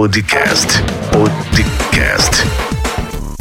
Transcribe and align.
Podcast. 0.00 0.66
Podcast. 1.12 2.42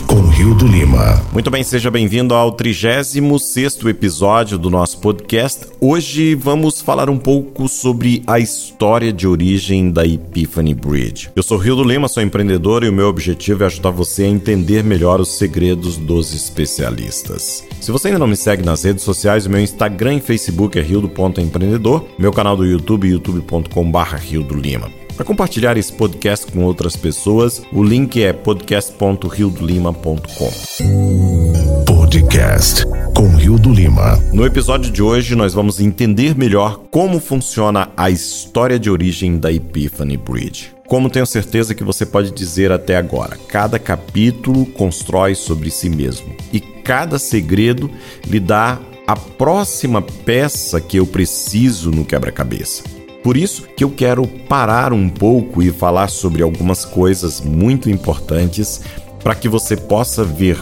Com 0.06 0.28
Rio 0.28 0.54
do 0.54 0.68
Lima. 0.68 1.24
Muito 1.32 1.50
bem, 1.50 1.64
seja 1.64 1.90
bem-vindo 1.90 2.34
ao 2.34 2.52
36 2.52 3.86
episódio 3.86 4.58
do 4.58 4.70
nosso 4.70 5.00
podcast. 5.00 5.68
Hoje 5.80 6.36
vamos 6.36 6.82
falar 6.82 7.10
um 7.10 7.18
pouco 7.18 7.70
sobre 7.70 8.22
a 8.28 8.42
história 8.42 9.14
de 9.14 9.26
origem 9.26 9.90
da 9.90 10.06
Epiphany 10.06 10.74
Bridge. 10.74 11.30
Eu 11.34 11.44
sou 11.44 11.58
Rio 11.58 11.78
do 11.78 11.84
Lima, 11.86 12.10
sou 12.10 12.22
empreendedor 12.22 12.84
e 12.84 12.90
o 12.90 12.94
meu 12.94 13.08
objetivo 13.08 13.64
é 13.64 13.68
ajudar 13.68 13.92
você 13.92 14.24
a 14.24 14.28
entender 14.28 14.84
melhor 14.84 15.22
os 15.22 15.30
segredos 15.30 15.96
dos 15.96 16.34
especialistas. 16.34 17.64
Se 17.80 17.90
você 17.90 18.10
ainda 18.10 18.20
não 18.20 18.28
me 18.28 18.36
segue 18.36 18.66
nas 18.66 18.84
redes 18.84 19.06
sociais, 19.06 19.48
meu 19.48 19.62
Instagram 19.62 20.16
e 20.16 20.20
Facebook 20.20 20.78
é 20.78 20.82
rio.empreendedor, 20.82 22.06
meu 22.20 22.34
canal 22.34 22.58
do 22.58 22.66
YouTube 22.66 23.08
youtube.com.br 23.08 24.16
Rio 24.18 24.44
do 24.44 24.56
Lima. 24.56 24.99
Para 25.20 25.26
compartilhar 25.26 25.76
esse 25.76 25.92
podcast 25.92 26.50
com 26.50 26.64
outras 26.64 26.96
pessoas, 26.96 27.62
o 27.74 27.84
link 27.84 28.24
é 28.24 28.32
podcast.riodolima.com. 28.32 30.50
Podcast 31.86 32.86
com 33.14 33.28
Rio 33.36 33.60
do 33.60 33.70
Lima. 33.70 34.16
No 34.32 34.46
episódio 34.46 34.90
de 34.90 35.04
hoje, 35.04 35.36
nós 35.36 35.54
vamos 35.54 35.82
entender 35.82 36.38
melhor 36.38 36.84
como 36.90 37.20
funciona 37.20 37.90
a 37.98 38.10
história 38.10 38.80
de 38.80 38.90
origem 38.90 39.38
da 39.38 39.52
Epiphany 39.52 40.16
Bridge. 40.16 40.74
Como 40.88 41.10
tenho 41.10 41.26
certeza 41.26 41.76
que 41.76 41.84
você 41.84 42.06
pode 42.06 42.32
dizer 42.32 42.72
até 42.72 42.96
agora, 42.96 43.38
cada 43.50 43.78
capítulo 43.78 44.66
constrói 44.68 45.36
sobre 45.36 45.70
si 45.70 45.90
mesmo 45.90 46.34
e 46.54 46.62
cada 46.62 47.20
segredo 47.20 47.92
lhe 48.26 48.40
dá 48.40 48.80
a 49.06 49.18
próxima 49.18 50.02
peça 50.02 50.80
que 50.80 50.96
eu 50.96 51.06
preciso 51.06 51.92
no 51.92 52.06
quebra-cabeça. 52.06 52.99
Por 53.30 53.38
isso 53.38 53.62
que 53.78 53.84
eu 53.84 53.92
quero 53.92 54.26
parar 54.26 54.92
um 54.92 55.08
pouco 55.08 55.62
e 55.62 55.72
falar 55.72 56.10
sobre 56.10 56.42
algumas 56.42 56.84
coisas 56.84 57.40
muito 57.40 57.88
importantes 57.88 58.82
para 59.24 59.36
que 59.36 59.48
você 59.48 59.78
possa 59.78 60.24
ver 60.24 60.58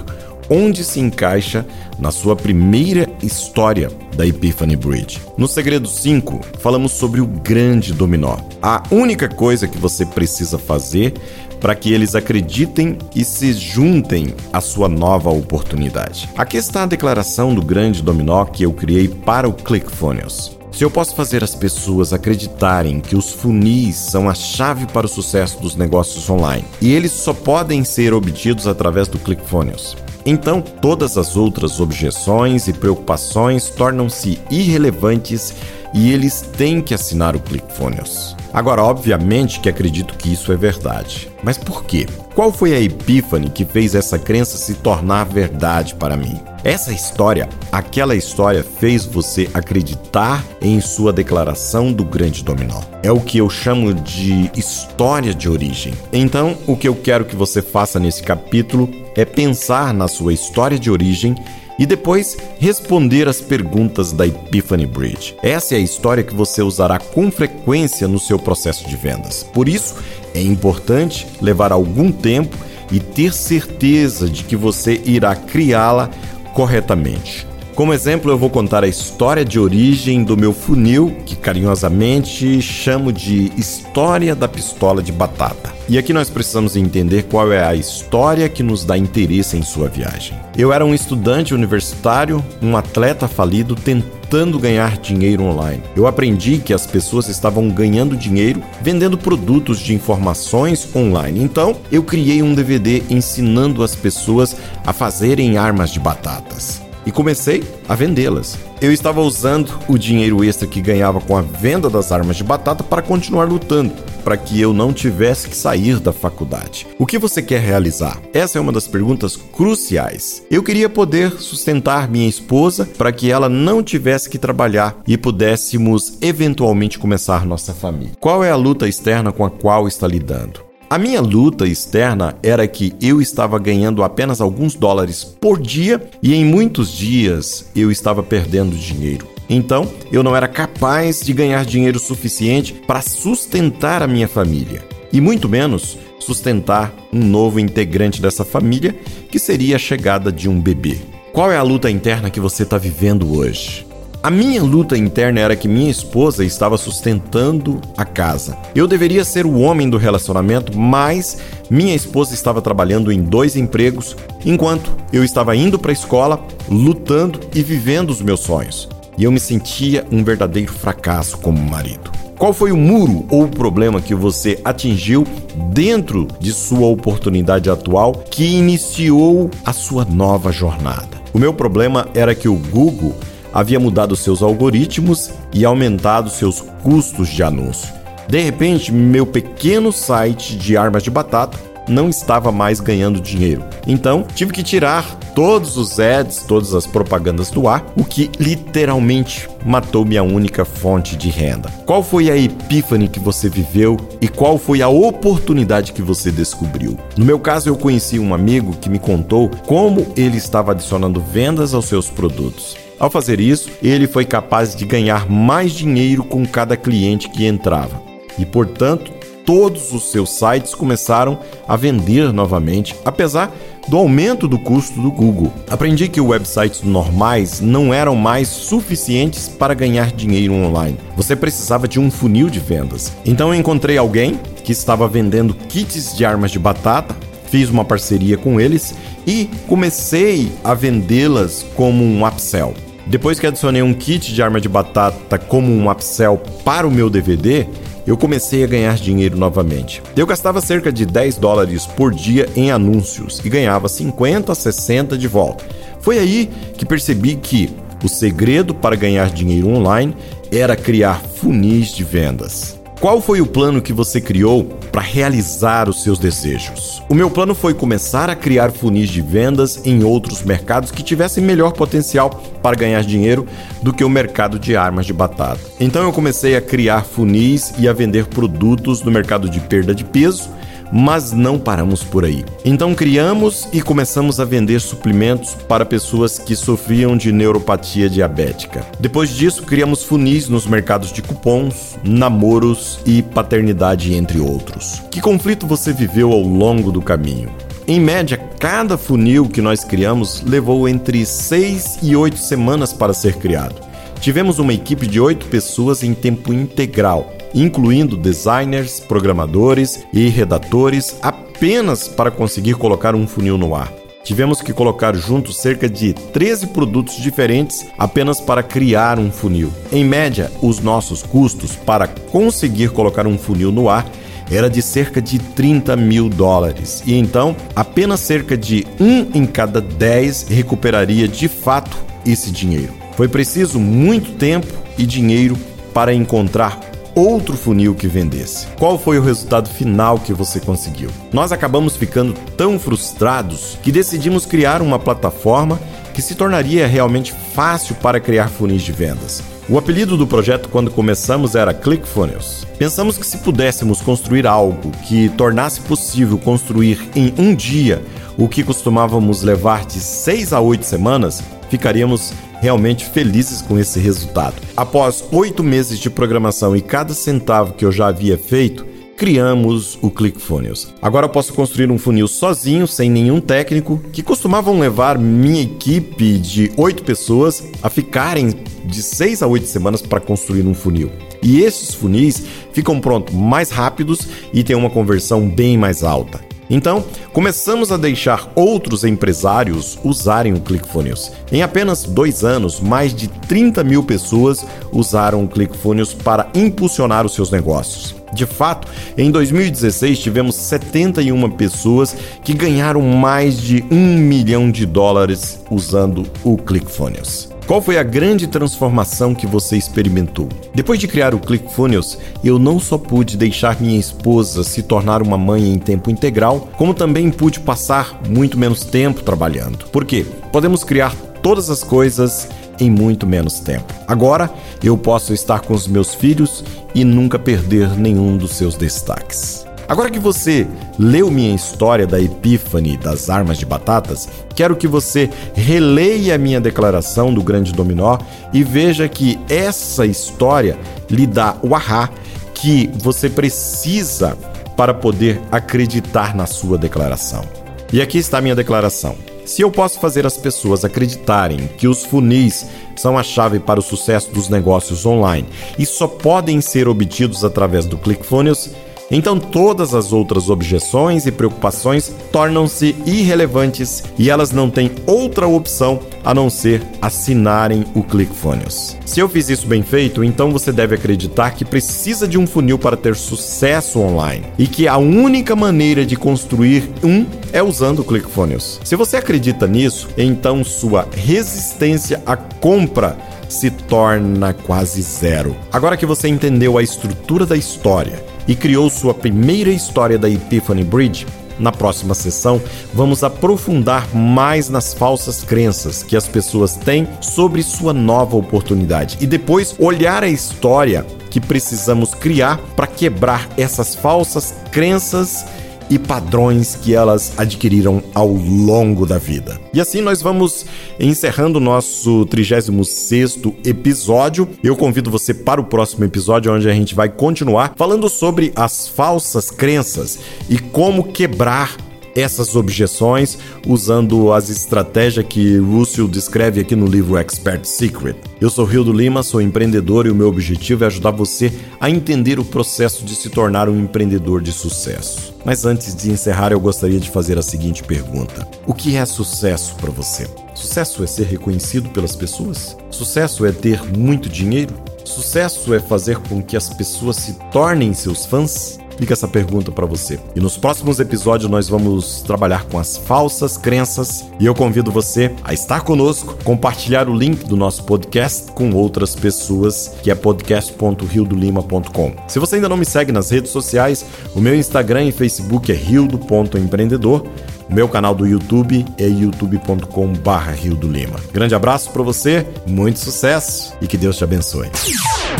onde 0.49 0.83
se 0.83 0.99
encaixa 0.99 1.65
na 1.97 2.11
sua 2.11 2.35
primeira 2.35 3.07
história 3.23 3.89
da 4.17 4.27
Epiphany 4.27 4.75
Bridge. 4.75 5.21
No 5.37 5.47
Segredo 5.47 5.87
5, 5.87 6.41
falamos 6.59 6.91
sobre 6.91 7.21
o 7.21 7.25
grande 7.25 7.93
dominó. 7.93 8.35
A 8.61 8.83
única 8.91 9.29
coisa 9.29 9.65
que 9.65 9.77
você 9.77 10.05
precisa 10.05 10.57
fazer 10.57 11.13
para 11.61 11.73
que 11.73 11.93
eles 11.93 12.15
acreditem 12.15 12.97
e 13.15 13.23
se 13.23 13.53
juntem 13.53 14.35
à 14.51 14.59
sua 14.59 14.89
nova 14.89 15.29
oportunidade. 15.29 16.29
Aqui 16.37 16.57
está 16.57 16.83
a 16.83 16.87
declaração 16.87 17.55
do 17.55 17.61
grande 17.61 18.03
dominó 18.03 18.43
que 18.43 18.63
eu 18.63 18.73
criei 18.73 19.07
para 19.07 19.47
o 19.47 19.53
ClickFunnels. 19.53 20.56
Se 20.77 20.83
eu 20.83 20.91
posso 20.91 21.15
fazer 21.15 21.43
as 21.43 21.55
pessoas 21.55 22.13
acreditarem 22.13 22.99
que 22.99 23.15
os 23.15 23.31
funis 23.31 23.95
são 23.95 24.29
a 24.29 24.35
chave 24.35 24.85
para 24.85 25.07
o 25.07 25.09
sucesso 25.09 25.59
dos 25.59 25.75
negócios 25.75 26.29
online 26.29 26.63
e 26.79 26.93
eles 26.93 27.13
só 27.13 27.33
podem 27.33 27.83
ser 27.83 28.13
obtidos 28.13 28.67
através 28.67 29.07
do 29.07 29.17
ClickFunnels, 29.17 29.97
então 30.23 30.61
todas 30.61 31.17
as 31.17 31.35
outras 31.35 31.79
objeções 31.79 32.67
e 32.67 32.73
preocupações 32.73 33.71
tornam-se 33.71 34.39
irrelevantes 34.51 35.51
e 35.95 36.11
eles 36.11 36.41
têm 36.41 36.79
que 36.79 36.93
assinar 36.93 37.35
o 37.35 37.39
ClickFunnels. 37.39 38.35
Agora, 38.53 38.83
obviamente 38.83 39.59
que 39.59 39.69
acredito 39.69 40.13
que 40.13 40.31
isso 40.31 40.51
é 40.51 40.55
verdade. 40.55 41.27
Mas 41.43 41.57
por 41.57 41.85
quê? 41.85 42.05
Qual 42.35 42.51
foi 42.51 42.75
a 42.75 42.79
epífane 42.79 43.49
que 43.49 43.65
fez 43.65 43.95
essa 43.95 44.19
crença 44.19 44.57
se 44.57 44.75
tornar 44.75 45.23
verdade 45.23 45.95
para 45.95 46.15
mim? 46.15 46.39
Essa 46.67 46.91
história, 46.91 47.47
aquela 47.71 48.13
história 48.13 48.61
fez 48.61 49.05
você 49.05 49.49
acreditar 49.53 50.45
em 50.61 50.81
sua 50.81 51.13
declaração 51.13 51.93
do 51.93 52.03
grande 52.03 52.43
dominó. 52.43 52.81
É 53.01 53.09
o 53.09 53.21
que 53.21 53.37
eu 53.37 53.49
chamo 53.49 53.93
de 53.93 54.51
história 54.53 55.33
de 55.33 55.47
origem. 55.47 55.93
Então, 56.11 56.57
o 56.67 56.75
que 56.75 56.85
eu 56.85 56.93
quero 56.93 57.23
que 57.23 57.37
você 57.37 57.61
faça 57.61 58.01
nesse 58.01 58.21
capítulo 58.21 58.89
é 59.15 59.23
pensar 59.23 59.93
na 59.93 60.09
sua 60.09 60.33
história 60.33 60.77
de 60.77 60.91
origem 60.91 61.35
e 61.79 61.85
depois 61.85 62.35
responder 62.59 63.29
as 63.29 63.39
perguntas 63.39 64.11
da 64.11 64.27
Epiphany 64.27 64.85
Bridge. 64.85 65.37
Essa 65.41 65.75
é 65.75 65.77
a 65.77 65.81
história 65.81 66.21
que 66.21 66.35
você 66.35 66.61
usará 66.61 66.99
com 66.99 67.31
frequência 67.31 68.09
no 68.09 68.19
seu 68.19 68.37
processo 68.37 68.85
de 68.89 68.97
vendas. 68.97 69.41
Por 69.41 69.69
isso, 69.69 69.95
é 70.35 70.41
importante 70.41 71.27
levar 71.39 71.71
algum 71.71 72.11
tempo 72.11 72.57
e 72.91 72.99
ter 72.99 73.33
certeza 73.33 74.29
de 74.29 74.43
que 74.43 74.55
você 74.55 75.01
irá 75.05 75.33
criá-la 75.33 76.09
corretamente. 76.57 77.46
Como 77.77 77.93
exemplo, 77.93 78.31
eu 78.31 78.39
vou 78.39 78.49
contar 78.49 78.83
a 78.83 78.87
história 78.87 79.45
de 79.45 79.59
origem 79.59 80.23
do 80.23 80.35
meu 80.35 80.51
funil, 80.51 81.15
que 81.27 81.35
carinhosamente 81.35 82.59
chamo 82.59 83.13
de 83.13 83.51
História 83.55 84.33
da 84.35 84.47
Pistola 84.47 85.03
de 85.03 85.11
Batata. 85.11 85.71
E 85.87 85.95
aqui 85.95 86.11
nós 86.11 86.27
precisamos 86.27 86.75
entender 86.75 87.25
qual 87.25 87.53
é 87.53 87.63
a 87.63 87.75
história 87.75 88.49
que 88.49 88.63
nos 88.63 88.83
dá 88.83 88.97
interesse 88.97 89.57
em 89.57 89.61
sua 89.61 89.87
viagem. 89.87 90.35
Eu 90.57 90.73
era 90.73 90.83
um 90.83 90.91
estudante 90.91 91.53
universitário, 91.53 92.43
um 92.63 92.75
atleta 92.75 93.27
falido 93.27 93.75
tentando 93.75 94.57
ganhar 94.57 94.97
dinheiro 94.97 95.43
online. 95.43 95.83
Eu 95.95 96.07
aprendi 96.07 96.57
que 96.57 96.73
as 96.73 96.87
pessoas 96.87 97.29
estavam 97.29 97.69
ganhando 97.69 98.17
dinheiro 98.17 98.59
vendendo 98.81 99.19
produtos 99.19 99.77
de 99.77 99.93
informações 99.93 100.89
online. 100.95 101.43
Então, 101.43 101.75
eu 101.91 102.01
criei 102.01 102.41
um 102.41 102.55
DVD 102.55 103.03
ensinando 103.07 103.83
as 103.83 103.93
pessoas 103.95 104.55
a 104.83 104.91
fazerem 104.91 105.59
armas 105.59 105.91
de 105.91 105.99
batatas 105.99 106.86
e 107.07 107.11
comecei 107.11 107.63
a 107.87 107.95
vendê-las. 107.95 108.57
Eu 108.81 108.91
estava 108.91 109.21
usando 109.21 109.71
o 109.87 109.97
dinheiro 109.97 110.43
extra 110.43 110.67
que 110.67 110.81
ganhava 110.81 111.21
com 111.21 111.37
a 111.37 111.41
venda 111.41 111.89
das 111.89 112.11
armas 112.11 112.35
de 112.35 112.43
batata 112.43 112.83
para 112.83 113.01
continuar 113.01 113.45
lutando, 113.45 113.93
para 114.25 114.35
que 114.35 114.59
eu 114.59 114.73
não 114.73 114.91
tivesse 114.91 115.47
que 115.47 115.55
sair 115.55 116.01
da 116.01 116.11
faculdade. 116.11 116.85
O 116.99 117.05
que 117.05 117.17
você 117.17 117.41
quer 117.41 117.61
realizar? 117.61 118.21
Essa 118.33 118.57
é 118.57 118.61
uma 118.61 118.73
das 118.73 118.89
perguntas 118.89 119.37
cruciais. 119.37 120.43
Eu 120.51 120.61
queria 120.61 120.89
poder 120.89 121.31
sustentar 121.39 122.09
minha 122.09 122.27
esposa 122.27 122.85
para 122.97 123.13
que 123.13 123.31
ela 123.31 123.47
não 123.47 123.81
tivesse 123.81 124.29
que 124.29 124.37
trabalhar 124.37 124.97
e 125.07 125.17
pudéssemos 125.17 126.17
eventualmente 126.21 126.99
começar 126.99 127.45
nossa 127.45 127.73
família. 127.73 128.17
Qual 128.19 128.43
é 128.43 128.51
a 128.51 128.55
luta 128.57 128.85
externa 128.85 129.31
com 129.31 129.45
a 129.45 129.49
qual 129.49 129.87
está 129.87 130.05
lidando? 130.05 130.66
A 130.89 130.97
minha 130.97 131.19
luta 131.19 131.67
externa 131.67 132.37
era 132.41 132.65
que 132.65 132.93
eu 133.01 133.21
estava 133.21 133.59
ganhando 133.59 134.03
apenas 134.03 134.39
alguns 134.39 134.73
dólares 134.73 135.21
por 135.23 135.59
dia 135.59 136.01
e 136.23 136.33
em 136.33 136.45
muitos 136.45 136.93
dias 136.93 137.69
eu 137.75 137.91
estava 137.91 138.23
perdendo 138.23 138.73
dinheiro. 138.73 139.27
Então, 139.49 139.91
eu 140.13 140.23
não 140.23 140.33
era 140.33 140.47
capaz 140.47 141.19
de 141.19 141.33
ganhar 141.33 141.65
dinheiro 141.65 141.99
suficiente 141.99 142.73
para 142.73 143.01
sustentar 143.01 144.01
a 144.01 144.07
minha 144.07 144.29
família 144.29 144.81
e 145.11 145.19
muito 145.19 145.49
menos 145.49 145.97
sustentar 146.21 146.93
um 147.11 147.19
novo 147.19 147.59
integrante 147.59 148.21
dessa 148.21 148.45
família, 148.45 148.95
que 149.29 149.39
seria 149.39 149.75
a 149.75 149.79
chegada 149.79 150.31
de 150.31 150.47
um 150.47 150.59
bebê. 150.59 150.97
Qual 151.33 151.51
é 151.51 151.57
a 151.57 151.63
luta 151.63 151.91
interna 151.91 152.29
que 152.29 152.39
você 152.39 152.63
está 152.63 152.77
vivendo 152.77 153.37
hoje? 153.37 153.86
A 154.23 154.31
minha 154.31 154.63
luta 154.63 154.97
interna 154.97 155.39
era 155.39 155.55
que 155.55 155.67
minha 155.67 155.91
esposa 155.91 156.43
estava 156.43 156.75
sustentando 156.75 157.79
a 157.95 158.03
casa. 158.03 158.57
Eu 158.73 158.87
deveria 158.87 159.23
ser 159.23 159.45
o 159.45 159.59
homem 159.59 159.89
do 159.89 159.97
relacionamento, 159.97 160.77
mas 160.77 161.37
minha 161.69 161.95
esposa 161.95 162.33
estava 162.33 162.61
trabalhando 162.61 163.11
em 163.11 163.21
dois 163.21 163.55
empregos, 163.55 164.17
enquanto 164.43 164.91
eu 165.13 165.23
estava 165.23 165.55
indo 165.55 165.77
para 165.77 165.91
a 165.91 165.93
escola, 165.93 166.43
lutando 166.67 167.39
e 167.53 167.61
vivendo 167.61 168.09
os 168.09 168.21
meus 168.21 168.39
sonhos. 168.39 168.89
E 169.17 169.23
eu 169.23 169.31
me 169.31 169.39
sentia 169.39 170.05
um 170.11 170.23
verdadeiro 170.23 170.73
fracasso 170.73 171.37
como 171.37 171.61
marido. 171.61 172.11
Qual 172.37 172.53
foi 172.53 172.71
o 172.71 172.77
muro 172.77 173.25
ou 173.29 173.43
o 173.43 173.49
problema 173.49 174.01
que 174.01 174.13
você 174.13 174.59
atingiu 174.65 175.25
dentro 175.73 176.27
de 176.39 176.51
sua 176.51 176.87
oportunidade 176.87 177.69
atual 177.69 178.13
que 178.29 178.45
iniciou 178.45 179.49
a 179.63 179.73
sua 179.73 180.05
nova 180.05 180.51
jornada? 180.51 181.17
O 181.33 181.39
meu 181.39 181.53
problema 181.53 182.07
era 182.13 182.35
que 182.35 182.47
o 182.47 182.55
Google 182.55 183.15
havia 183.57 183.79
mudado 183.79 184.15
seus 184.15 184.43
algoritmos 184.43 185.31
e 185.51 185.65
aumentado 185.65 186.29
seus 186.29 186.61
custos 186.83 187.27
de 187.27 187.41
anúncio. 187.41 187.91
De 188.29 188.39
repente, 188.39 188.91
meu 188.91 189.25
pequeno 189.25 189.91
site 189.91 190.55
de 190.55 190.77
armas 190.77 191.01
de 191.01 191.09
batata 191.09 191.57
não 191.89 192.07
estava 192.07 192.51
mais 192.51 192.79
ganhando 192.79 193.19
dinheiro. 193.19 193.63
Então, 193.87 194.23
tive 194.35 194.53
que 194.53 194.61
tirar 194.61 195.17
todos 195.33 195.75
os 195.75 195.99
ads, 195.99 196.43
todas 196.43 196.75
as 196.75 196.85
propagandas 196.85 197.49
do 197.49 197.67
ar, 197.67 197.83
o 197.95 198.03
que 198.03 198.29
literalmente 198.39 199.49
matou 199.65 200.05
minha 200.05 200.21
única 200.21 200.63
fonte 200.63 201.15
de 201.15 201.29
renda. 201.29 201.71
Qual 201.83 202.03
foi 202.03 202.29
a 202.29 202.37
epífane 202.37 203.07
que 203.07 203.19
você 203.19 203.49
viveu 203.49 203.97
e 204.21 204.27
qual 204.27 204.59
foi 204.59 204.83
a 204.83 204.87
oportunidade 204.87 205.93
que 205.93 206.01
você 206.03 206.31
descobriu? 206.31 206.95
No 207.17 207.25
meu 207.25 207.39
caso, 207.39 207.69
eu 207.69 207.75
conheci 207.75 208.19
um 208.19 208.35
amigo 208.35 208.75
que 208.79 208.89
me 208.89 208.99
contou 208.99 209.49
como 209.65 210.05
ele 210.15 210.37
estava 210.37 210.73
adicionando 210.73 211.19
vendas 211.19 211.73
aos 211.73 211.85
seus 211.85 212.07
produtos. 212.07 212.86
Ao 212.99 213.11
fazer 213.11 213.39
isso, 213.39 213.69
ele 213.81 214.07
foi 214.07 214.25
capaz 214.25 214.75
de 214.75 214.83
ganhar 214.85 215.29
mais 215.29 215.71
dinheiro 215.71 216.23
com 216.23 216.45
cada 216.45 216.75
cliente 216.75 217.29
que 217.29 217.45
entrava 217.45 218.01
e, 218.39 218.45
portanto, 218.45 219.11
todos 219.45 219.93
os 219.93 220.11
seus 220.11 220.31
sites 220.31 220.75
começaram 220.75 221.39
a 221.67 221.75
vender 221.75 222.33
novamente, 222.33 222.95
apesar 223.05 223.55
do 223.87 223.97
aumento 223.97 224.47
do 224.47 224.59
custo 224.59 224.99
do 224.99 225.09
Google. 225.09 225.53
Aprendi 225.69 226.09
que 226.09 226.19
websites 226.19 226.81
normais 226.81 227.61
não 227.61 227.93
eram 227.93 228.15
mais 228.15 228.49
suficientes 228.49 229.47
para 229.47 229.73
ganhar 229.73 230.11
dinheiro 230.11 230.53
online. 230.53 230.97
Você 231.15 231.35
precisava 231.35 231.87
de 231.87 231.99
um 231.99 232.11
funil 232.11 232.49
de 232.49 232.59
vendas. 232.59 233.13
Então 233.25 233.53
eu 233.53 233.59
encontrei 233.59 233.97
alguém 233.97 234.39
que 234.63 234.73
estava 234.73 235.07
vendendo 235.07 235.53
kits 235.53 236.17
de 236.17 236.25
armas 236.25 236.51
de 236.51 236.59
batata, 236.59 237.15
fiz 237.49 237.69
uma 237.69 237.85
parceria 237.85 238.37
com 238.37 238.59
eles 238.59 238.93
e 239.25 239.49
comecei 239.67 240.51
a 240.63 240.73
vendê-las 240.73 241.65
como 241.75 242.03
um 242.03 242.27
upsell. 242.27 242.73
Depois 243.09 243.39
que 243.39 243.47
adicionei 243.47 243.81
um 243.81 243.93
kit 243.93 244.33
de 244.33 244.41
arma 244.41 244.59
de 244.59 244.67
batata 244.67 245.37
como 245.37 245.71
um 245.71 245.89
upsell 245.89 246.37
para 246.65 246.85
o 246.85 246.91
meu 246.91 247.09
DVD, 247.09 247.65
eu 248.05 248.17
comecei 248.17 248.63
a 248.63 248.67
ganhar 248.67 248.95
dinheiro 248.95 249.37
novamente. 249.37 250.01
Eu 250.15 250.27
gastava 250.27 250.59
cerca 250.59 250.91
de 250.91 251.05
10 251.05 251.37
dólares 251.37 251.85
por 251.85 252.13
dia 252.13 252.49
em 252.55 252.69
anúncios 252.69 253.39
e 253.43 253.49
ganhava 253.49 253.87
50 253.87 254.51
a 254.51 254.55
60 254.55 255.17
de 255.17 255.27
volta. 255.27 255.65
Foi 256.01 256.19
aí 256.19 256.49
que 256.77 256.85
percebi 256.85 257.35
que 257.35 257.69
o 258.03 258.09
segredo 258.09 258.75
para 258.75 258.95
ganhar 258.95 259.29
dinheiro 259.29 259.69
online 259.69 260.15
era 260.51 260.75
criar 260.75 261.21
funis 261.21 261.89
de 261.89 262.03
vendas. 262.03 262.76
Qual 262.99 263.21
foi 263.21 263.41
o 263.41 263.45
plano 263.45 263.79
que 263.79 263.93
você 263.93 264.19
criou 264.19 264.63
para 264.91 265.03
realizar 265.03 265.87
os 265.87 266.01
seus 266.01 266.17
desejos? 266.17 267.03
O 267.07 267.13
meu 267.13 267.29
plano 267.29 267.53
foi 267.53 267.75
começar 267.75 268.27
a 268.27 268.35
criar 268.35 268.71
funis 268.71 269.09
de 269.09 269.21
vendas 269.21 269.85
em 269.85 270.03
outros 270.03 270.41
mercados 270.41 270.89
que 270.89 271.03
tivessem 271.03 271.43
melhor 271.43 271.73
potencial 271.73 272.41
para 272.63 272.75
ganhar 272.75 273.03
dinheiro 273.03 273.45
do 273.83 273.93
que 273.93 274.03
o 274.03 274.09
mercado 274.09 274.57
de 274.57 274.75
armas 274.75 275.05
de 275.05 275.13
batata. 275.13 275.59
Então 275.79 276.01
eu 276.01 276.11
comecei 276.11 276.55
a 276.55 276.61
criar 276.61 277.03
funis 277.03 277.71
e 277.77 277.87
a 277.87 277.93
vender 277.93 278.25
produtos 278.25 279.03
no 279.03 279.11
mercado 279.11 279.47
de 279.47 279.59
perda 279.59 279.93
de 279.93 280.03
peso 280.03 280.56
mas 280.91 281.31
não 281.31 281.59
paramos 281.59 282.03
por 282.03 282.25
aí. 282.25 282.43
Então 282.63 282.93
criamos 282.93 283.67
e 283.71 283.81
começamos 283.81 284.39
a 284.39 284.45
vender 284.45 284.79
suplementos 284.79 285.55
para 285.67 285.85
pessoas 285.85 286.37
que 286.39 286.55
sofriam 286.55 287.17
de 287.17 287.31
neuropatia 287.31 288.09
diabética. 288.09 288.85
Depois 288.99 289.29
disso, 289.29 289.63
criamos 289.63 290.03
funis 290.03 290.47
nos 290.47 290.65
mercados 290.65 291.11
de 291.11 291.21
cupons, 291.21 291.97
namoros 292.03 292.99
e 293.05 293.21
paternidade, 293.21 294.13
entre 294.13 294.39
outros. 294.39 295.01
Que 295.11 295.21
conflito 295.21 295.67
você 295.67 295.93
viveu 295.93 296.31
ao 296.31 296.41
longo 296.41 296.91
do 296.91 297.01
caminho? 297.01 297.49
Em 297.87 298.01
média, 298.01 298.37
cada 298.59 298.97
funil 298.97 299.47
que 299.47 299.61
nós 299.61 299.83
criamos 299.83 300.41
levou 300.41 300.89
entre 300.89 301.25
6 301.25 301.99
e 302.01 302.15
8 302.15 302.37
semanas 302.37 302.91
para 302.91 303.13
ser 303.13 303.35
criado. 303.35 303.75
Tivemos 304.19 304.59
uma 304.59 304.73
equipe 304.73 305.07
de 305.07 305.21
8 305.21 305.45
pessoas 305.45 306.03
em 306.03 306.13
tempo 306.13 306.51
integral 306.53 307.36
incluindo 307.53 308.17
designers, 308.17 308.99
programadores 308.99 310.05
e 310.13 310.27
redatores, 310.29 311.17
apenas 311.21 312.07
para 312.07 312.31
conseguir 312.31 312.75
colocar 312.75 313.15
um 313.15 313.27
funil 313.27 313.57
no 313.57 313.75
ar. 313.75 313.91
Tivemos 314.27 314.61
que 314.61 314.73
colocar 314.73 315.15
junto 315.15 315.53
cerca 315.53 315.87
de 315.87 316.11
13 316.11 316.67
produtos 316.67 317.15
diferentes 317.15 317.85
apenas 317.97 318.41
para 318.41 318.61
criar 318.61 319.17
um 319.19 319.31
funil. 319.31 319.71
Em 319.89 320.03
média, 320.03 320.51
os 320.61 320.81
nossos 320.81 321.23
custos 321.23 321.77
para 321.77 322.07
conseguir 322.07 322.89
colocar 322.89 323.25
um 323.25 323.37
funil 323.37 323.71
no 323.71 323.89
ar 323.89 324.05
era 324.51 324.69
de 324.69 324.81
cerca 324.81 325.21
de 325.21 325.39
30 325.39 325.95
mil 325.95 326.27
dólares. 326.27 327.01
E 327.05 327.13
então, 327.13 327.55
apenas 327.75 328.19
cerca 328.19 328.57
de 328.57 328.85
um 328.99 329.27
em 329.33 329.45
cada 329.45 329.79
10 329.79 330.47
recuperaria 330.49 331.27
de 331.27 331.47
fato 331.47 331.97
esse 332.25 332.51
dinheiro. 332.51 332.93
Foi 333.15 333.27
preciso 333.27 333.79
muito 333.79 334.33
tempo 334.33 334.67
e 334.97 335.05
dinheiro 335.05 335.57
para 335.93 336.13
encontrar 336.13 336.79
outro 337.17 337.57
funil 337.57 337.95
que 337.95 338.07
vendesse. 338.07 338.67
Qual 338.77 338.99
foi 338.99 339.17
o 339.17 339.23
resultado 339.23 339.69
final 339.69 340.19
que 340.19 340.33
você 340.33 340.59
conseguiu? 340.59 341.09
Nós 341.33 341.51
acabamos 341.51 341.97
ficando 341.97 342.33
tão 342.55 342.77
frustrados 342.77 343.77
que 343.81 343.91
decidimos 343.91 344.45
criar 344.45 344.81
uma 344.81 344.99
plataforma 344.99 345.79
que 346.13 346.21
se 346.21 346.35
tornaria 346.35 346.87
realmente 346.87 347.33
fácil 347.53 347.95
para 347.95 348.19
criar 348.19 348.49
funis 348.49 348.83
de 348.83 348.91
vendas. 348.91 349.41
O 349.69 349.77
apelido 349.77 350.15
do 350.15 350.25
projeto 350.25 350.69
quando 350.69 350.91
começamos 350.91 351.55
era 351.55 351.73
ClickFunnels. 351.73 352.65
Pensamos 352.77 353.17
que 353.17 353.25
se 353.25 353.39
pudéssemos 353.39 353.99
construir 353.99 354.47
algo 354.47 354.91
que 355.07 355.27
tornasse 355.29 355.81
possível 355.81 356.37
construir 356.37 357.09
em 357.15 357.33
um 357.37 357.53
dia 357.53 358.01
o 358.37 358.47
que 358.47 358.63
costumávamos 358.63 359.41
levar 359.41 359.85
de 359.85 359.99
seis 359.99 360.53
a 360.53 360.61
oito 360.61 360.85
semanas, 360.85 361.43
ficaríamos 361.69 362.31
realmente 362.61 363.05
felizes 363.05 363.61
com 363.61 363.77
esse 363.77 363.99
resultado. 363.99 364.55
Após 364.75 365.23
oito 365.31 365.63
meses 365.63 365.99
de 365.99 366.09
programação 366.09 366.75
e 366.75 366.81
cada 366.81 367.13
centavo 367.13 367.73
que 367.73 367.85
eu 367.85 367.91
já 367.91 368.07
havia 368.07 368.37
feito, 368.37 368.85
criamos 369.17 369.97
o 370.01 370.11
ClickFunnels. 370.11 370.93
Agora 371.01 371.25
eu 371.25 371.29
posso 371.29 371.51
construir 371.51 371.91
um 371.91 371.97
funil 371.97 372.27
sozinho, 372.27 372.87
sem 372.87 373.09
nenhum 373.09 373.41
técnico, 373.41 373.99
que 374.13 374.21
costumavam 374.21 374.79
levar 374.79 375.17
minha 375.17 375.63
equipe 375.63 376.37
de 376.37 376.71
oito 376.77 377.03
pessoas 377.03 377.63
a 377.81 377.89
ficarem 377.89 378.53
de 378.85 379.01
seis 379.01 379.41
a 379.41 379.47
oito 379.47 379.65
semanas 379.65 380.03
para 380.03 380.19
construir 380.19 380.65
um 380.67 380.73
funil. 380.75 381.11
E 381.41 381.61
esses 381.61 381.93
funis 381.93 382.43
ficam 382.71 382.99
prontos 382.99 383.33
mais 383.33 383.71
rápidos 383.71 384.27
e 384.53 384.63
têm 384.63 384.75
uma 384.75 384.89
conversão 384.89 385.49
bem 385.49 385.77
mais 385.77 386.03
alta. 386.03 386.46
Então, 386.69 387.03
começamos 387.31 387.91
a 387.91 387.97
deixar 387.97 388.51
outros 388.53 389.03
empresários 389.03 389.97
usarem 390.03 390.53
o 390.53 390.59
ClickFunnels. 390.59 391.31
Em 391.51 391.63
apenas 391.63 392.03
dois 392.03 392.43
anos, 392.43 392.79
mais 392.79 393.13
de 393.13 393.27
30 393.27 393.83
mil 393.83 394.03
pessoas 394.03 394.65
usaram 394.91 395.43
o 395.43 395.47
ClickFunnels 395.47 396.13
para 396.13 396.49
impulsionar 396.53 397.25
os 397.25 397.33
seus 397.33 397.51
negócios. 397.51 398.16
De 398.33 398.45
fato, 398.45 398.87
em 399.17 399.31
2016 399.31 400.19
tivemos 400.19 400.55
71 400.55 401.49
pessoas 401.51 402.15
que 402.43 402.53
ganharam 402.53 403.01
mais 403.01 403.59
de 403.59 403.83
um 403.91 404.17
milhão 404.17 404.69
de 404.69 404.85
dólares 404.85 405.59
usando 405.69 406.25
o 406.43 406.57
ClickFunnels. 406.57 407.49
Qual 407.67 407.81
foi 407.81 407.97
a 407.97 408.03
grande 408.03 408.47
transformação 408.47 409.35
que 409.35 409.45
você 409.45 409.75
experimentou? 409.75 410.47
Depois 410.73 410.97
de 410.99 411.05
criar 411.05 411.35
o 411.35 411.39
ClickFunnels, 411.39 412.17
eu 412.41 412.57
não 412.57 412.79
só 412.79 412.97
pude 412.97 413.35
deixar 413.35 413.81
minha 413.81 413.99
esposa 413.99 414.63
se 414.63 414.81
tornar 414.83 415.21
uma 415.21 415.37
mãe 415.37 415.73
em 415.73 415.77
tempo 415.77 416.09
integral, 416.09 416.69
como 416.77 416.93
também 416.93 417.29
pude 417.29 417.59
passar 417.59 418.21
muito 418.29 418.57
menos 418.57 418.85
tempo 418.85 419.21
trabalhando. 419.21 419.85
Por 419.91 420.05
quê? 420.05 420.25
Podemos 420.53 420.85
criar 420.85 421.13
todas 421.41 421.69
as 421.69 421.83
coisas 421.83 422.47
em 422.79 422.89
muito 422.89 423.25
menos 423.25 423.59
tempo. 423.59 423.93
Agora 424.07 424.49
eu 424.83 424.97
posso 424.97 425.33
estar 425.33 425.61
com 425.61 425.73
os 425.73 425.87
meus 425.87 426.13
filhos 426.13 426.63
e 426.93 427.03
nunca 427.03 427.37
perder 427.37 427.89
nenhum 427.97 428.37
dos 428.37 428.51
seus 428.51 428.75
destaques. 428.75 429.65
Agora 429.87 430.09
que 430.09 430.19
você 430.19 430.67
leu 430.99 431.31
minha 431.31 431.55
história 431.55 432.05
da 432.05 432.19
Epífane 432.19 432.97
das 432.97 433.29
armas 433.29 433.57
de 433.57 433.65
batatas, 433.65 434.27
quero 434.53 434.75
que 434.75 434.87
você 434.87 435.29
releia 435.53 436.35
a 436.35 436.37
minha 436.37 436.59
declaração 436.59 437.33
do 437.33 437.41
grande 437.41 437.71
dominó 437.71 438.17
e 438.51 438.63
veja 438.63 439.07
que 439.07 439.39
essa 439.47 440.05
história 440.05 440.77
lhe 441.09 441.25
dá 441.25 441.55
o 441.63 441.73
ahá 441.73 442.09
que 442.53 442.89
você 443.01 443.29
precisa 443.29 444.37
para 444.75 444.93
poder 444.93 445.39
acreditar 445.51 446.35
na 446.35 446.45
sua 446.45 446.77
declaração. 446.77 447.43
E 447.91 448.01
aqui 448.01 448.17
está 448.17 448.41
minha 448.41 448.55
declaração. 448.55 449.15
Se 449.47 449.61
eu 449.61 449.71
posso 449.71 449.97
fazer 450.01 450.25
as 450.25 450.37
pessoas 450.37 450.83
acreditarem 450.83 451.69
que 451.77 451.87
os 451.87 452.03
funis 452.03 452.65
são 452.97 453.17
a 453.17 453.23
chave 453.23 453.59
para 453.59 453.79
o 453.79 453.83
sucesso 453.83 454.29
dos 454.29 454.49
negócios 454.49 455.05
online 455.05 455.47
e 455.79 455.85
só 455.85 456.05
podem 456.05 456.59
ser 456.59 456.89
obtidos 456.89 457.45
através 457.45 457.85
do 457.85 457.97
ClickFunnels, 457.97 458.71
então 459.09 459.39
todas 459.39 459.93
as 459.93 460.11
outras 460.11 460.49
objeções 460.49 461.25
e 461.25 461.31
preocupações 461.31 462.11
tornam-se 462.31 462.95
irrelevantes 463.05 464.03
e 464.17 464.29
elas 464.29 464.51
não 464.51 464.69
têm 464.69 464.91
outra 465.05 465.47
opção 465.47 465.99
a 466.23 466.33
não 466.33 466.49
ser 466.49 466.81
assinarem 467.01 467.85
o 467.95 468.03
ClickFunnels. 468.03 468.97
Se 469.05 469.19
eu 469.19 469.29
fiz 469.29 469.49
isso 469.49 469.65
bem 469.65 469.81
feito, 469.81 470.23
então 470.23 470.51
você 470.51 470.71
deve 470.71 470.95
acreditar 470.95 471.51
que 471.51 471.63
precisa 471.63 472.27
de 472.27 472.37
um 472.37 472.45
funil 472.45 472.77
para 472.77 472.97
ter 472.97 473.15
sucesso 473.15 473.99
online 473.99 474.45
e 474.57 474.67
que 474.67 474.87
a 474.87 474.97
única 474.97 475.55
maneira 475.55 476.05
de 476.05 476.15
construir 476.15 476.89
um 477.03 477.25
é 477.53 477.63
usando 477.63 477.99
o 477.99 478.03
ClickFunnels. 478.03 478.81
Se 478.83 478.95
você 478.95 479.17
acredita 479.17 479.67
nisso, 479.67 480.09
então 480.17 480.63
sua 480.63 481.07
resistência 481.15 482.21
à 482.25 482.35
compra 482.35 483.17
se 483.47 483.71
torna 483.71 484.53
quase 484.53 485.01
zero. 485.01 485.55
Agora 485.71 485.95
que 485.95 486.05
você 486.05 486.27
entendeu 486.27 486.77
a 486.77 486.83
estrutura 486.83 487.45
da 487.45 487.55
história 487.55 488.21
e 488.47 488.55
criou 488.55 488.89
sua 488.89 489.13
primeira 489.13 489.71
história 489.71 490.17
da 490.17 490.29
Epiphany 490.29 490.83
Bridge, 490.83 491.25
na 491.59 491.71
próxima 491.71 492.13
sessão, 492.13 492.61
vamos 492.93 493.23
aprofundar 493.23 494.15
mais 494.15 494.69
nas 494.69 494.93
falsas 494.93 495.43
crenças 495.43 496.03
que 496.03 496.15
as 496.15 496.27
pessoas 496.27 496.75
têm 496.75 497.07
sobre 497.19 497.63
sua 497.63 497.93
nova 497.93 498.37
oportunidade 498.37 499.17
e 499.19 499.25
depois 499.25 499.75
olhar 499.79 500.23
a 500.23 500.29
história 500.29 501.05
que 501.29 501.41
precisamos 501.41 502.13
criar 502.13 502.57
para 502.75 502.87
quebrar 502.87 503.49
essas 503.57 503.95
falsas 503.95 504.53
crenças 504.71 505.45
e 505.89 505.97
padrões 505.97 506.75
que 506.75 506.93
elas 506.93 507.33
adquiriram 507.37 508.03
ao 508.13 508.27
longo 508.29 509.05
da 509.05 509.17
vida. 509.17 509.59
E 509.73 509.81
assim 509.81 510.01
nós 510.01 510.21
vamos 510.21 510.65
encerrando 510.99 511.57
o 511.57 511.61
nosso 511.61 512.25
36 512.25 513.37
episódio. 513.65 514.47
Eu 514.63 514.75
convido 514.75 515.11
você 515.11 515.33
para 515.33 515.61
o 515.61 515.65
próximo 515.65 516.03
episódio, 516.03 516.53
onde 516.53 516.69
a 516.69 516.73
gente 516.73 516.95
vai 516.95 517.09
continuar 517.09 517.73
falando 517.75 518.09
sobre 518.09 518.51
as 518.55 518.87
falsas 518.87 519.49
crenças 519.49 520.19
e 520.49 520.57
como 520.57 521.11
quebrar 521.11 521.86
essas 522.17 522.55
objeções 522.55 523.37
usando 523.65 524.33
as 524.33 524.49
estratégias 524.49 525.25
que 525.27 525.57
Russell 525.57 526.07
descreve 526.07 526.59
aqui 526.59 526.75
no 526.75 526.87
livro 526.87 527.15
Expert 527.15 527.63
Secret. 527.65 528.15
Eu 528.41 528.49
sou 528.49 528.65
Rio 528.65 528.83
do 528.83 528.91
Lima, 528.91 529.21
sou 529.21 529.39
empreendedor 529.39 530.07
e 530.07 530.09
o 530.09 530.15
meu 530.15 530.27
objetivo 530.27 530.83
é 530.83 530.87
ajudar 530.87 531.11
você 531.11 531.53
a 531.79 531.89
entender 531.89 532.39
o 532.39 532.45
processo 532.45 533.05
de 533.05 533.15
se 533.15 533.29
tornar 533.29 533.69
um 533.69 533.79
empreendedor 533.79 534.41
de 534.41 534.51
sucesso. 534.51 535.35
Mas 535.45 535.63
antes 535.63 535.95
de 535.95 536.11
encerrar, 536.11 536.51
eu 536.51 536.59
gostaria 536.59 536.99
de 536.99 537.09
fazer 537.09 537.37
a 537.37 537.41
seguinte 537.41 537.83
pergunta: 537.83 538.47
O 538.65 538.73
que 538.73 538.95
é 538.95 539.05
sucesso 539.05 539.75
para 539.75 539.91
você? 539.91 540.27
Sucesso 540.55 541.03
é 541.03 541.07
ser 541.07 541.27
reconhecido 541.27 541.89
pelas 541.89 542.15
pessoas? 542.15 542.75
Sucesso 542.89 543.45
é 543.45 543.51
ter 543.51 543.81
muito 543.95 544.27
dinheiro? 544.27 544.73
Sucesso 545.05 545.73
é 545.73 545.79
fazer 545.79 546.17
com 546.17 546.41
que 546.41 546.57
as 546.57 546.69
pessoas 546.69 547.15
se 547.15 547.33
tornem 547.51 547.93
seus 547.93 548.25
fãs? 548.25 548.79
Fica 548.97 549.13
essa 549.13 549.27
pergunta 549.27 549.71
para 549.71 549.85
você. 549.85 550.19
E 550.35 550.39
nos 550.39 550.57
próximos 550.57 550.99
episódios 550.99 551.49
nós 551.49 551.69
vamos 551.69 552.23
trabalhar 552.23 552.65
com 552.65 552.79
as 552.79 552.97
falsas 552.97 553.57
crenças 553.57 554.25
e 554.39 554.45
eu 554.45 554.55
convido 554.55 554.91
você 554.91 555.33
a 555.43 555.53
estar 555.53 555.81
conosco, 555.81 556.35
compartilhar 556.43 557.07
o 557.07 557.15
link 557.15 557.45
do 557.45 557.55
nosso 557.55 557.83
podcast 557.83 558.51
com 558.53 558.73
outras 558.73 559.15
pessoas, 559.15 559.91
que 560.01 560.09
é 560.09 560.15
podcast.riodolima.com. 560.15 562.15
Se 562.27 562.39
você 562.39 562.55
ainda 562.55 562.69
não 562.69 562.77
me 562.77 562.85
segue 562.85 563.11
nas 563.11 563.29
redes 563.29 563.51
sociais, 563.51 564.03
o 564.35 564.41
meu 564.41 564.55
Instagram 564.55 565.05
e 565.05 565.11
Facebook 565.11 565.71
é 565.71 565.75
rildo.empreendedor. 565.75 567.23
O 567.69 567.73
meu 567.73 567.87
canal 567.89 568.15
do 568.15 568.25
YouTube 568.25 568.85
é 568.97 569.07
youtube.com/barra 569.07 570.51
Rio 570.51 570.75
do 570.75 570.87
Lima. 570.87 571.19
Grande 571.33 571.53
abraço 571.53 571.91
para 571.91 572.03
você, 572.03 572.45
muito 572.65 572.99
sucesso 572.99 573.73
e 573.81 573.87
que 573.87 573.97
Deus 573.97 574.17
te 574.17 574.23
abençoe. 574.23 574.69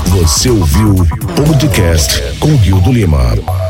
Você 0.07 0.49
ouviu 0.49 0.93
o 0.93 1.45
podcast 1.45 2.21
com 2.39 2.55
Rio 2.55 2.79
do 2.81 2.91
Lima. 2.91 3.66